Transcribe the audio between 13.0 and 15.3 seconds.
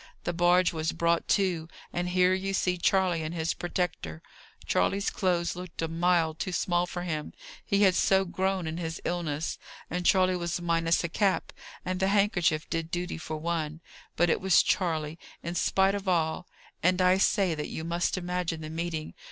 for one. But it was Charley,